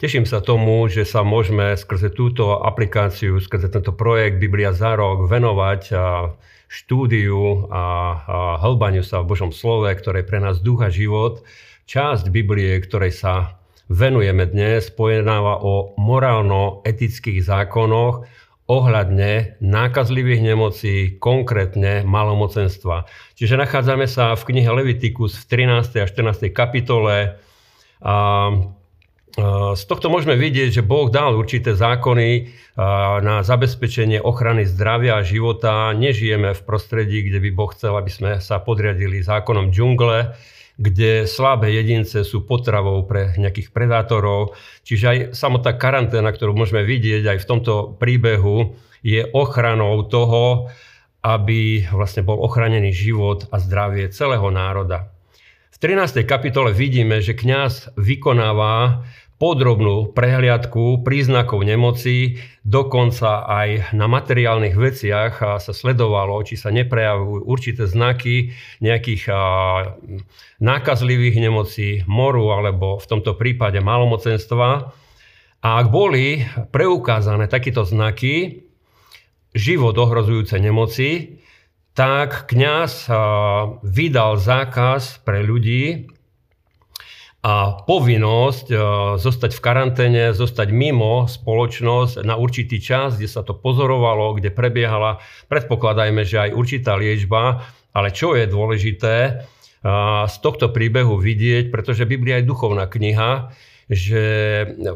Teším 0.00 0.24
sa 0.24 0.40
tomu, 0.40 0.88
že 0.88 1.04
sa 1.04 1.20
môžeme 1.20 1.76
skrze 1.76 2.08
túto 2.08 2.56
aplikáciu, 2.64 3.36
skrze 3.36 3.68
tento 3.68 3.92
projekt 3.92 4.40
Biblia 4.40 4.72
za 4.72 4.96
rok 4.96 5.28
venovať 5.28 5.92
štúdiu 6.72 7.68
a 7.68 8.16
hĺbaniu 8.64 9.04
sa 9.04 9.20
v 9.20 9.28
Božom 9.28 9.52
slove, 9.52 9.92
ktoré 9.92 10.24
pre 10.24 10.40
nás 10.40 10.64
ducha 10.64 10.88
život. 10.88 11.44
Časť 11.84 12.32
Biblie, 12.32 12.80
ktorej 12.80 13.12
sa 13.12 13.60
venujeme 13.92 14.48
dnes, 14.48 14.88
pojednáva 14.88 15.60
o 15.60 15.92
morálno-etických 16.00 17.44
zákonoch 17.44 18.24
ohľadne 18.72 19.60
nákazlivých 19.60 20.40
nemocí, 20.40 21.20
konkrétne 21.20 22.08
malomocenstva. 22.08 23.04
Čiže 23.36 23.60
nachádzame 23.60 24.08
sa 24.08 24.32
v 24.32 24.48
knihe 24.48 24.72
Levitikus 24.72 25.36
v 25.44 25.68
13. 25.68 26.00
a 26.00 26.08
14. 26.08 26.48
kapitole. 26.56 27.36
A 28.00 28.16
z 29.76 29.82
tohto 29.86 30.10
môžeme 30.10 30.34
vidieť, 30.34 30.80
že 30.80 30.86
Boh 30.86 31.06
dal 31.06 31.38
určité 31.38 31.78
zákony 31.78 32.50
na 33.22 33.46
zabezpečenie 33.46 34.18
ochrany 34.18 34.66
zdravia 34.66 35.20
a 35.20 35.26
života. 35.26 35.94
Nežijeme 35.94 36.56
v 36.56 36.64
prostredí, 36.66 37.22
kde 37.26 37.38
by 37.38 37.50
Boh 37.54 37.70
chcel, 37.70 37.94
aby 37.94 38.10
sme 38.10 38.30
sa 38.42 38.58
podriadili 38.58 39.22
zákonom 39.22 39.70
džungle, 39.70 40.34
kde 40.80 41.28
slabé 41.28 41.76
jedince 41.76 42.24
sú 42.24 42.48
potravou 42.48 43.04
pre 43.04 43.36
nejakých 43.36 43.68
predátorov. 43.68 44.56
Čiže 44.82 45.04
aj 45.04 45.18
samotná 45.36 45.76
karanténa, 45.76 46.32
ktorú 46.32 46.56
môžeme 46.56 46.80
vidieť 46.88 47.36
aj 47.36 47.38
v 47.44 47.48
tomto 47.48 48.00
príbehu, 48.00 48.72
je 49.04 49.28
ochranou 49.36 50.08
toho, 50.08 50.72
aby 51.20 51.84
vlastne 51.92 52.24
bol 52.24 52.40
ochranený 52.40 52.96
život 52.96 53.44
a 53.52 53.60
zdravie 53.60 54.08
celého 54.08 54.48
národa. 54.48 55.12
V 55.68 55.76
13. 55.76 56.24
kapitole 56.24 56.72
vidíme, 56.72 57.20
že 57.20 57.36
kňaz 57.36 57.96
vykonáva 58.00 59.04
podrobnú 59.40 60.12
prehliadku 60.12 61.00
príznakov 61.00 61.64
nemoci, 61.64 62.36
dokonca 62.60 63.48
aj 63.48 63.96
na 63.96 64.04
materiálnych 64.04 64.76
veciach 64.76 65.40
sa 65.56 65.72
sledovalo, 65.72 66.44
či 66.44 66.60
sa 66.60 66.68
neprejavujú 66.68 67.48
určité 67.48 67.88
znaky 67.88 68.52
nejakých 68.84 69.32
nákazlivých 70.60 71.36
nemocí, 71.40 72.04
moru 72.04 72.52
alebo 72.52 73.00
v 73.00 73.06
tomto 73.08 73.32
prípade 73.40 73.80
malomocenstva. 73.80 74.92
A 75.64 75.68
ak 75.80 75.88
boli 75.88 76.44
preukázané 76.68 77.48
takéto 77.48 77.88
znaky, 77.88 78.68
život 79.56 79.96
ohrozujúce 79.96 80.60
nemoci, 80.60 81.40
tak 81.96 82.44
kňaz 82.52 83.08
vydal 83.88 84.36
zákaz 84.36 85.24
pre 85.24 85.40
ľudí, 85.42 86.12
a 87.40 87.80
povinnosť 87.88 88.66
e, 88.68 88.76
zostať 89.16 89.56
v 89.56 89.64
karanténe, 89.64 90.24
zostať 90.36 90.68
mimo 90.76 91.24
spoločnosť 91.24 92.20
na 92.20 92.36
určitý 92.36 92.76
čas, 92.84 93.16
kde 93.16 93.32
sa 93.32 93.40
to 93.40 93.56
pozorovalo, 93.56 94.36
kde 94.36 94.52
prebiehala, 94.52 95.24
predpokladajme, 95.48 96.20
že 96.28 96.36
aj 96.36 96.50
určitá 96.52 97.00
liečba, 97.00 97.64
ale 97.96 98.12
čo 98.12 98.36
je 98.36 98.44
dôležité 98.44 99.14
e, 99.24 99.32
z 100.28 100.36
tohto 100.44 100.68
príbehu 100.68 101.16
vidieť, 101.16 101.72
pretože 101.72 102.04
Biblia 102.04 102.44
je 102.44 102.50
duchovná 102.52 102.84
kniha, 102.84 103.56
že 103.88 104.22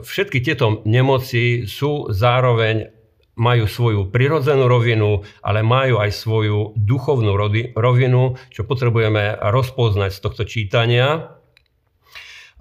všetky 0.04 0.44
tieto 0.44 0.84
nemoci 0.84 1.64
sú 1.64 2.12
zároveň 2.12 2.92
majú 3.34 3.66
svoju 3.66 4.14
prirodzenú 4.14 4.70
rovinu, 4.70 5.26
ale 5.42 5.66
majú 5.66 5.98
aj 5.98 6.10
svoju 6.14 6.78
duchovnú 6.78 7.34
rovinu, 7.74 8.38
čo 8.54 8.62
potrebujeme 8.62 9.34
rozpoznať 9.42 10.10
z 10.14 10.20
tohto 10.22 10.42
čítania. 10.46 11.34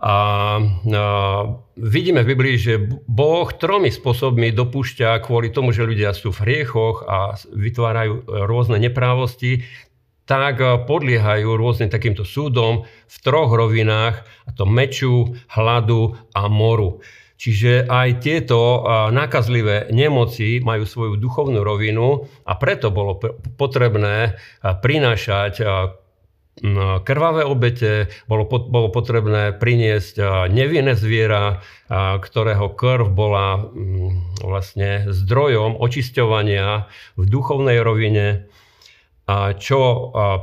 A, 0.03 0.59
vidíme 1.79 2.27
v 2.27 2.31
Biblii, 2.35 2.59
že 2.59 2.75
Boh 3.07 3.47
tromi 3.55 3.87
spôsobmi 3.87 4.51
dopúšťa 4.51 5.23
kvôli 5.23 5.47
tomu, 5.47 5.71
že 5.71 5.87
ľudia 5.87 6.11
sú 6.11 6.35
v 6.35 6.43
hriechoch 6.43 7.07
a 7.07 7.39
vytvárajú 7.55 8.27
rôzne 8.43 8.83
neprávosti, 8.83 9.63
tak 10.27 10.59
podliehajú 10.59 11.55
rôznym 11.55 11.87
takýmto 11.87 12.27
súdom 12.27 12.83
v 12.87 13.15
troch 13.23 13.51
rovinách, 13.55 14.27
a 14.47 14.49
to 14.51 14.67
meču, 14.67 15.39
hladu 15.51 16.19
a 16.35 16.51
moru. 16.51 16.99
Čiže 17.39 17.91
aj 17.91 18.23
tieto 18.23 18.87
nákazlivé 19.11 19.91
nemoci 19.91 20.63
majú 20.63 20.87
svoju 20.87 21.19
duchovnú 21.19 21.59
rovinu 21.59 22.23
a 22.47 22.55
preto 22.55 22.87
bolo 22.87 23.19
potrebné 23.59 24.39
prinášať 24.63 25.59
krvavé 27.03 27.41
obete, 27.43 28.13
bolo, 28.29 28.45
bolo 28.45 28.93
potrebné 28.93 29.57
priniesť 29.57 30.47
nevinné 30.53 30.93
zviera, 30.93 31.65
ktorého 31.89 32.77
krv 32.77 33.09
bola 33.09 33.57
mm, 33.57 34.43
vlastne 34.45 35.09
zdrojom 35.09 35.81
očisťovania 35.81 36.85
v 37.17 37.23
duchovnej 37.25 37.81
rovine, 37.81 38.47
čo 39.57 39.79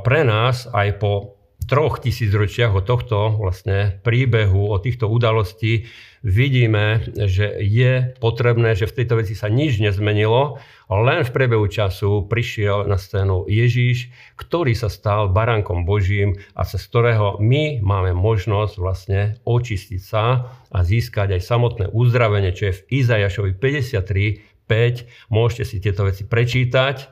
pre 0.03 0.21
nás 0.27 0.67
aj 0.67 0.87
po 0.99 1.40
troch 1.67 2.01
tisícročiach 2.01 2.73
od 2.73 2.85
tohto 2.85 3.37
vlastne 3.37 4.01
príbehu, 4.01 4.69
od 4.69 4.81
týchto 4.85 5.07
udalostí 5.07 5.87
vidíme, 6.21 7.01
že 7.17 7.57
je 7.61 8.13
potrebné, 8.21 8.77
že 8.77 8.85
v 8.85 8.95
tejto 9.01 9.21
veci 9.21 9.33
sa 9.33 9.49
nič 9.49 9.81
nezmenilo, 9.81 10.61
len 10.91 11.25
v 11.25 11.33
priebehu 11.33 11.65
času 11.65 12.29
prišiel 12.29 12.85
na 12.85 12.99
scénu 12.99 13.49
Ježíš, 13.49 14.11
ktorý 14.37 14.77
sa 14.77 14.91
stal 14.91 15.33
baránkom 15.33 15.87
Božím 15.87 16.37
a 16.53 16.67
cez 16.67 16.85
ktorého 16.85 17.41
my 17.41 17.81
máme 17.81 18.13
možnosť 18.13 18.73
vlastne 18.77 19.21
očistiť 19.47 20.01
sa 20.01 20.51
a 20.69 20.79
získať 20.85 21.39
aj 21.39 21.41
samotné 21.41 21.85
uzdravenie, 21.89 22.53
čo 22.53 22.69
je 22.69 22.77
v 22.77 22.85
Izajašovi 23.01 23.51
53, 23.57 24.51
5. 24.71 25.31
Môžete 25.33 25.63
si 25.67 25.83
tieto 25.83 26.07
veci 26.07 26.23
prečítať. 26.23 27.11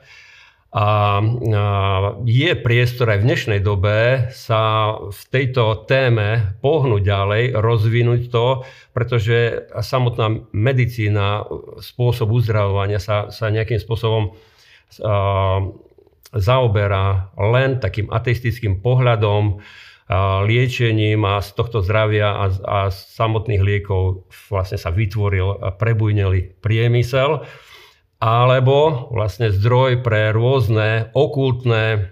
A 0.70 1.18
je 2.30 2.52
priestor 2.62 3.10
aj 3.10 3.26
v 3.26 3.28
dnešnej 3.34 3.60
dobe 3.66 4.30
sa 4.30 4.94
v 5.02 5.22
tejto 5.34 5.90
téme 5.90 6.62
pohnúť 6.62 7.02
ďalej, 7.02 7.44
rozvinúť 7.58 8.30
to, 8.30 8.62
pretože 8.94 9.66
samotná 9.82 10.46
medicína, 10.54 11.42
spôsob 11.82 12.30
uzdravovania 12.30 13.02
sa, 13.02 13.34
sa 13.34 13.50
nejakým 13.50 13.82
spôsobom 13.82 14.38
zaoberá 16.38 17.34
len 17.34 17.82
takým 17.82 18.06
ateistickým 18.14 18.86
pohľadom, 18.86 19.58
liečením 20.46 21.22
a 21.22 21.38
z 21.38 21.54
tohto 21.54 21.86
zdravia 21.86 22.34
a, 22.34 22.46
a 22.50 22.80
samotných 22.90 23.62
liekov 23.62 24.26
vlastne 24.50 24.82
sa 24.82 24.90
vytvoril 24.90 25.62
a 25.62 25.70
prebujnelý 25.70 26.62
priemysel 26.66 27.46
alebo 28.20 29.08
vlastne 29.16 29.48
zdroj 29.52 30.04
pre 30.04 30.36
rôzne 30.36 31.12
okultné 31.16 32.12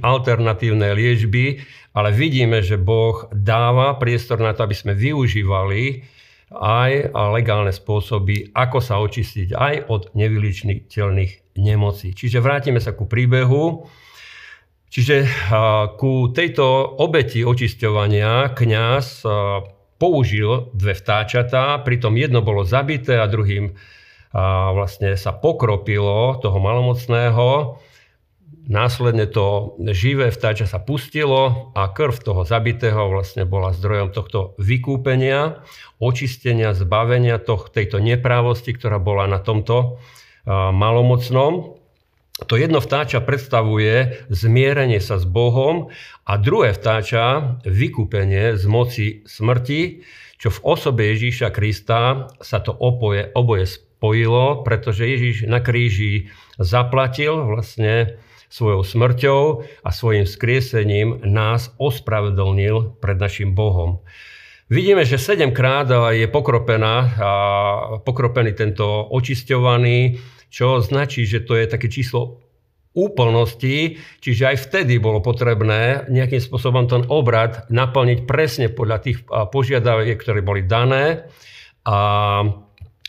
alternatívne 0.00 0.92
liečby, 0.96 1.60
ale 1.96 2.12
vidíme, 2.12 2.60
že 2.60 2.80
Boh 2.80 3.28
dáva 3.32 3.96
priestor 4.00 4.40
na 4.40 4.56
to, 4.56 4.64
aby 4.64 4.76
sme 4.76 4.92
využívali 4.96 6.04
aj 6.54 7.10
legálne 7.32 7.72
spôsoby, 7.72 8.52
ako 8.52 8.78
sa 8.80 9.00
očistiť 9.00 9.56
aj 9.56 9.74
od 9.88 10.12
nevyličiteľných 10.12 11.56
nemocí. 11.58 12.12
Čiže 12.14 12.44
vrátime 12.44 12.78
sa 12.78 12.92
ku 12.92 13.08
príbehu. 13.08 13.88
Čiže 14.94 15.26
ku 15.98 16.30
tejto 16.30 16.64
obeti 17.02 17.42
očisťovania 17.42 18.54
kňaz 18.54 19.26
použil 19.98 20.70
dve 20.70 20.94
vtáčatá, 20.94 21.82
pritom 21.82 22.14
jedno 22.14 22.46
bolo 22.46 22.62
zabité 22.62 23.18
a 23.18 23.26
druhým 23.26 23.74
a 24.34 24.74
vlastne 24.74 25.14
sa 25.14 25.30
pokropilo 25.30 26.42
toho 26.42 26.58
malomocného, 26.58 27.78
následne 28.66 29.30
to 29.30 29.78
živé 29.94 30.34
vtáča 30.34 30.66
sa 30.66 30.82
pustilo 30.82 31.70
a 31.76 31.86
krv 31.92 32.18
toho 32.18 32.42
zabitého 32.42 33.14
vlastne 33.14 33.46
bola 33.46 33.70
zdrojom 33.76 34.10
tohto 34.10 34.58
vykúpenia, 34.58 35.62
očistenia, 36.02 36.74
zbavenia 36.74 37.38
toh, 37.38 37.70
tejto 37.70 38.02
neprávosti, 38.02 38.74
ktorá 38.74 38.98
bola 38.98 39.30
na 39.30 39.38
tomto 39.38 40.02
malomocnom. 40.48 41.78
To 42.50 42.54
jedno 42.58 42.82
vtáča 42.82 43.22
predstavuje 43.22 44.26
zmierenie 44.26 44.98
sa 44.98 45.22
s 45.22 45.24
Bohom 45.24 45.94
a 46.26 46.34
druhé 46.34 46.74
vtáča 46.74 47.62
vykúpenie 47.62 48.58
z 48.58 48.64
moci 48.66 49.06
smrti, 49.22 50.02
čo 50.42 50.50
v 50.50 50.62
osobe 50.66 51.14
Ježíša 51.14 51.54
Krista 51.54 52.26
sa 52.42 52.58
to 52.58 52.74
oboje, 52.74 53.30
oboje 53.38 53.83
spojilo, 53.94 54.66
pretože 54.66 55.06
Ježiš 55.06 55.46
na 55.46 55.62
kríži 55.62 56.28
zaplatil 56.58 57.38
vlastne 57.46 58.18
svojou 58.50 58.82
smrťou 58.86 59.42
a 59.82 59.90
svojim 59.90 60.26
skriesením 60.26 61.22
nás 61.26 61.74
ospravedlnil 61.78 62.98
pred 63.02 63.18
našim 63.18 63.54
Bohom. 63.54 64.02
Vidíme, 64.70 65.02
že 65.02 65.18
sedemkrát 65.18 65.90
je 66.14 66.26
pokropená, 66.30 66.94
pokropený 68.06 68.54
tento 68.54 68.86
očisťovaný, 69.10 70.18
čo 70.48 70.78
značí, 70.78 71.26
že 71.26 71.42
to 71.42 71.58
je 71.58 71.66
také 71.66 71.90
číslo 71.90 72.40
úplnosti, 72.94 73.98
čiže 74.22 74.54
aj 74.54 74.70
vtedy 74.70 75.02
bolo 75.02 75.18
potrebné 75.18 76.06
nejakým 76.06 76.38
spôsobom 76.38 76.86
ten 76.86 77.02
obrad 77.10 77.66
naplniť 77.66 78.22
presne 78.22 78.70
podľa 78.70 78.98
tých 79.02 79.18
požiadaviek, 79.26 80.14
ktoré 80.14 80.46
boli 80.46 80.62
dané. 80.62 81.26
A 81.82 81.98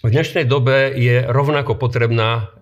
v 0.05 0.13
dnešnej 0.13 0.45
dobe 0.45 0.93
je 0.93 1.25
rovnako 1.25 1.81
potrebná 1.81 2.53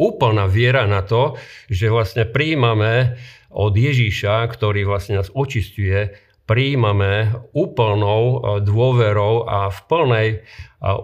úplná 0.00 0.48
viera 0.48 0.88
na 0.88 1.04
to, 1.04 1.36
že 1.68 1.92
vlastne 1.92 2.24
príjmame 2.24 3.20
od 3.52 3.76
Ježíša, 3.76 4.48
ktorý 4.48 4.88
vlastne 4.88 5.20
nás 5.20 5.28
očistuje, 5.36 6.16
príjmame 6.48 7.30
úplnou 7.54 8.22
e, 8.22 8.36
dôverou 8.66 9.46
a 9.46 9.70
v 9.70 9.78
plnej, 9.86 10.28
e, 10.34 10.38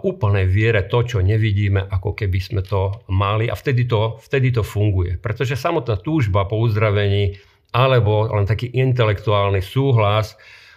úplnej 0.02 0.46
viere 0.50 0.90
to, 0.90 1.06
čo 1.06 1.22
nevidíme, 1.22 1.86
ako 1.86 2.18
keby 2.18 2.38
sme 2.42 2.62
to 2.66 2.90
mali 3.06 3.46
a 3.46 3.54
vtedy 3.54 3.86
to, 3.86 4.18
vtedy 4.18 4.50
to 4.50 4.66
funguje. 4.66 5.22
Pretože 5.22 5.54
samotná 5.54 6.02
túžba 6.02 6.50
po 6.50 6.58
uzdravení 6.58 7.38
alebo 7.70 8.26
len 8.26 8.42
taký 8.46 8.74
intelektuálny 8.74 9.62
súhlas 9.62 10.34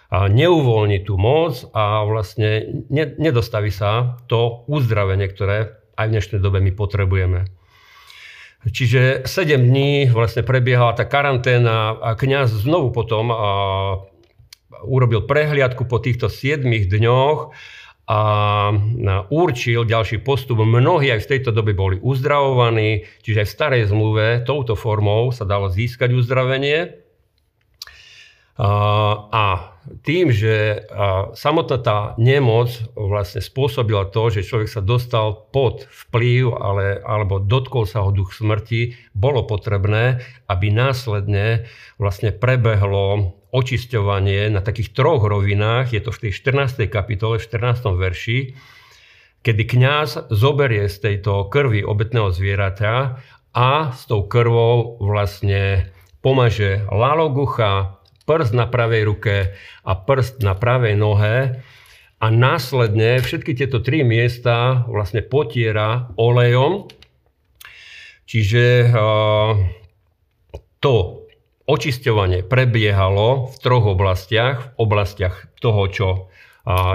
neuvoľní 0.09 1.05
tú 1.05 1.21
moc 1.21 1.69
a 1.73 2.01
vlastne 2.05 2.81
nedostaví 2.93 3.69
sa 3.69 4.17
to 4.25 4.65
uzdravenie, 4.65 5.29
ktoré 5.29 5.77
aj 5.93 6.05
v 6.09 6.13
dnešnej 6.17 6.39
dobe 6.41 6.57
my 6.65 6.73
potrebujeme. 6.73 7.45
Čiže 8.59 9.23
7 9.23 9.55
dní 9.55 10.11
vlastne 10.11 10.43
prebiehala 10.43 10.91
tá 10.91 11.07
karanténa 11.07 11.95
a 11.95 12.17
kňaz 12.17 12.67
znovu 12.67 12.91
potom 12.91 13.31
urobil 14.83 15.23
prehliadku 15.23 15.87
po 15.87 16.03
týchto 16.03 16.27
7 16.27 16.67
dňoch 16.67 17.55
a 18.09 18.19
určil 19.29 19.85
ďalší 19.85 20.25
postup. 20.25 20.65
Mnohí 20.65 21.13
aj 21.13 21.23
v 21.23 21.29
tejto 21.37 21.53
dobe 21.53 21.77
boli 21.77 22.01
uzdravovaní, 22.01 23.05
čiže 23.21 23.45
aj 23.45 23.47
v 23.47 23.55
starej 23.55 23.83
zmluve 23.93 24.41
touto 24.43 24.73
formou 24.73 25.29
sa 25.29 25.45
dalo 25.45 25.69
získať 25.69 26.11
uzdravenie. 26.17 27.05
A 28.59 29.71
tým, 30.03 30.35
že 30.35 30.83
samotná 31.31 31.79
tá 31.79 31.99
nemoc 32.19 32.69
vlastne 32.91 33.39
spôsobila 33.39 34.11
to, 34.11 34.27
že 34.27 34.43
človek 34.43 34.67
sa 34.67 34.83
dostal 34.83 35.47
pod 35.55 35.87
vplyv 35.87 36.59
ale, 36.59 36.99
alebo 36.99 37.39
dotkol 37.39 37.87
sa 37.87 38.03
ho 38.03 38.11
duch 38.11 38.35
smrti, 38.35 38.99
bolo 39.15 39.47
potrebné, 39.47 40.19
aby 40.51 40.75
následne 40.75 41.71
vlastne 41.95 42.35
prebehlo 42.35 43.39
očisťovanie 43.55 44.51
na 44.51 44.59
takých 44.61 44.93
troch 44.93 45.23
rovinách, 45.23 45.95
je 45.95 46.03
to 46.03 46.11
v 46.11 46.29
tej 46.29 46.31
14. 46.37 46.85
kapitole, 46.91 47.39
v 47.39 47.47
14. 47.47 47.95
verši, 47.95 48.39
kedy 49.41 49.63
kňaz 49.65 50.29
zoberie 50.35 50.91
z 50.91 50.97
tejto 50.99 51.47
krvi 51.47 51.81
obetného 51.81 52.29
zvieraťa 52.29 52.93
a 53.55 53.69
s 53.95 54.03
tou 54.05 54.27
krvou 54.27 54.99
vlastne 54.99 55.89
pomaže 56.19 56.83
lalogucha, 56.91 57.98
prst 58.29 58.53
na 58.53 58.69
pravej 58.69 59.09
ruke 59.09 59.57
a 59.81 59.91
prst 59.97 60.45
na 60.45 60.53
pravej 60.53 60.93
nohe 60.93 61.65
a 62.21 62.25
následne 62.29 63.17
všetky 63.17 63.57
tieto 63.57 63.81
tri 63.81 64.05
miesta 64.05 64.85
vlastne 64.85 65.25
potiera 65.25 66.13
olejom. 66.13 66.85
Čiže 68.29 68.93
to 70.77 70.93
očisťovanie 71.65 72.45
prebiehalo 72.45 73.49
v 73.49 73.55
troch 73.57 73.97
oblastiach. 73.97 74.77
V 74.77 74.85
oblastiach 74.85 75.49
toho, 75.57 75.89
čo 75.89 76.29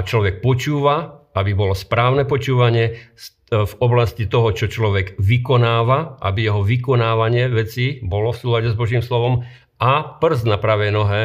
človek 0.06 0.38
počúva, 0.38 1.26
aby 1.34 1.50
bolo 1.50 1.75
správne 1.75 2.22
počúvanie, 2.22 2.94
v 3.54 3.75
oblasti 3.78 4.26
toho, 4.26 4.50
čo 4.50 4.66
človek 4.66 5.14
vykonáva, 5.19 6.19
aby 6.22 6.46
jeho 6.46 6.62
vykonávanie 6.66 7.50
veci 7.54 8.02
bolo 8.02 8.34
v 8.34 8.40
súlade 8.40 8.69
s 8.70 8.78
Božím 8.78 8.98
slovom 8.98 9.46
a 9.79 10.19
prst 10.21 10.44
na 10.47 10.56
pravej 10.56 10.91
nohe 10.94 11.23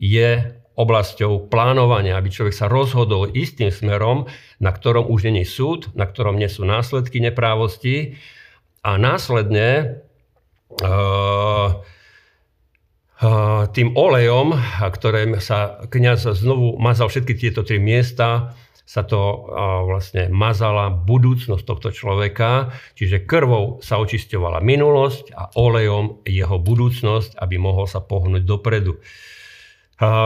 je 0.00 0.60
oblasťou 0.80 1.52
plánovania, 1.52 2.16
aby 2.16 2.32
človek 2.32 2.56
sa 2.56 2.70
rozhodol 2.70 3.28
istým 3.36 3.68
smerom, 3.68 4.24
na 4.56 4.72
ktorom 4.72 5.12
už 5.12 5.28
není 5.28 5.44
súd, 5.44 5.92
na 5.92 6.08
ktorom 6.08 6.40
nie 6.40 6.48
sú 6.48 6.64
následky 6.64 7.20
neprávosti 7.20 8.16
a 8.80 8.96
následne 8.96 10.00
uh, 10.80 11.84
tým 13.76 13.92
olejom, 13.92 14.56
ktorým 14.80 15.36
sa 15.44 15.84
kniaz 15.92 16.24
znovu 16.24 16.80
mazal 16.80 17.12
všetky 17.12 17.36
tieto 17.36 17.60
tri 17.60 17.76
miesta, 17.76 18.56
sa 18.90 19.06
to 19.06 19.46
vlastne 19.86 20.34
mazala 20.34 20.90
budúcnosť 20.90 21.62
tohto 21.62 21.94
človeka, 21.94 22.74
čiže 22.98 23.22
krvou 23.22 23.78
sa 23.86 24.02
očisťovala 24.02 24.58
minulosť 24.58 25.30
a 25.30 25.54
olejom 25.54 26.26
jeho 26.26 26.58
budúcnosť, 26.58 27.38
aby 27.38 27.54
mohol 27.54 27.86
sa 27.86 28.02
pohnúť 28.02 28.42
dopredu. 28.42 28.98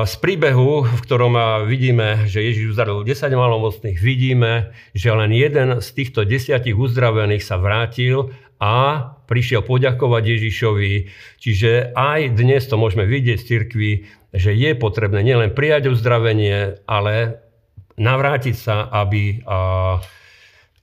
Z 0.08 0.14
príbehu, 0.22 0.88
v 0.88 1.00
ktorom 1.04 1.36
vidíme, 1.68 2.24
že 2.24 2.40
Ježiš 2.40 2.72
uzdravil 2.72 3.04
10 3.04 3.36
malomocných, 3.36 4.00
vidíme, 4.00 4.72
že 4.96 5.12
len 5.12 5.28
jeden 5.34 5.84
z 5.84 5.88
týchto 5.92 6.24
desiatich 6.24 6.78
uzdravených 6.78 7.44
sa 7.44 7.60
vrátil 7.60 8.32
a 8.62 9.12
prišiel 9.28 9.60
poďakovať 9.60 10.24
Ježišovi. 10.24 10.92
Čiže 11.36 11.92
aj 11.92 12.38
dnes 12.38 12.64
to 12.64 12.80
môžeme 12.80 13.04
vidieť 13.04 13.36
v 13.36 13.48
cirkvi, 13.50 13.92
že 14.32 14.56
je 14.56 14.72
potrebné 14.72 15.20
nielen 15.20 15.52
prijať 15.52 15.92
uzdravenie, 15.92 16.80
ale 16.88 17.43
navrátiť 17.96 18.56
sa, 18.56 18.90
aby, 18.90 19.42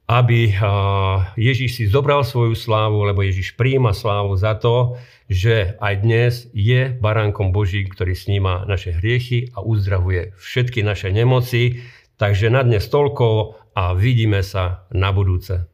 aby 0.08 0.40
Ježiš 1.36 1.70
si 1.78 1.84
zobral 1.88 2.24
svoju 2.24 2.56
slávu, 2.56 3.08
lebo 3.08 3.24
Ježiš 3.24 3.56
príjima 3.56 3.92
slávu 3.96 4.36
za 4.36 4.56
to, 4.56 5.00
že 5.32 5.80
aj 5.80 5.94
dnes 6.04 6.34
je 6.52 6.92
baránkom 6.92 7.56
Boží, 7.56 7.88
ktorý 7.88 8.12
sníma 8.12 8.68
naše 8.68 8.92
hriechy 8.92 9.56
a 9.56 9.64
uzdravuje 9.64 10.36
všetky 10.36 10.84
naše 10.84 11.08
nemoci. 11.08 11.80
Takže 12.20 12.52
na 12.52 12.62
dnes 12.68 12.86
toľko 12.92 13.56
a 13.72 13.96
vidíme 13.96 14.44
sa 14.44 14.86
na 14.92 15.16
budúce. 15.16 15.72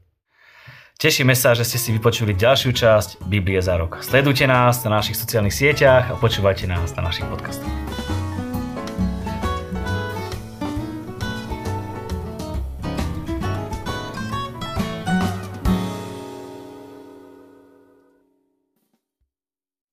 Tešíme 0.98 1.38
sa, 1.38 1.54
že 1.54 1.62
ste 1.62 1.78
si 1.78 1.90
vypočuli 1.94 2.34
ďalšiu 2.34 2.74
časť 2.74 3.10
Biblie 3.30 3.62
za 3.62 3.78
rok. 3.78 4.02
Sledujte 4.02 4.50
nás 4.50 4.82
na 4.82 4.98
našich 4.98 5.18
sociálnych 5.18 5.54
sieťach 5.54 6.10
a 6.10 6.18
počúvajte 6.18 6.66
nás 6.66 6.94
na 6.98 7.06
našich 7.06 7.26
podcastoch. 7.30 8.07